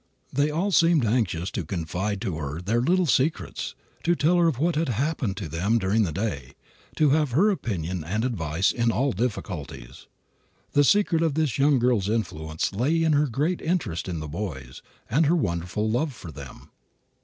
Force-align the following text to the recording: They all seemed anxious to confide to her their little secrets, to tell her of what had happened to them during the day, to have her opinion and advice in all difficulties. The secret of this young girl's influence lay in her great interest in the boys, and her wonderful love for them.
They 0.33 0.49
all 0.49 0.71
seemed 0.71 1.05
anxious 1.05 1.51
to 1.51 1.63
confide 1.63 2.21
to 2.21 2.35
her 2.37 2.59
their 2.59 2.81
little 2.81 3.05
secrets, 3.05 3.75
to 4.01 4.15
tell 4.15 4.37
her 4.37 4.47
of 4.47 4.57
what 4.57 4.73
had 4.75 4.89
happened 4.89 5.37
to 5.37 5.47
them 5.47 5.77
during 5.77 6.01
the 6.01 6.11
day, 6.11 6.53
to 6.95 7.11
have 7.11 7.33
her 7.33 7.51
opinion 7.51 8.03
and 8.03 8.25
advice 8.25 8.71
in 8.71 8.91
all 8.91 9.11
difficulties. 9.11 10.07
The 10.71 10.83
secret 10.83 11.21
of 11.21 11.35
this 11.35 11.59
young 11.59 11.77
girl's 11.77 12.09
influence 12.09 12.73
lay 12.73 13.03
in 13.03 13.13
her 13.13 13.27
great 13.27 13.61
interest 13.61 14.09
in 14.09 14.19
the 14.21 14.27
boys, 14.27 14.81
and 15.07 15.27
her 15.27 15.35
wonderful 15.35 15.87
love 15.87 16.13
for 16.15 16.31
them. 16.31 16.71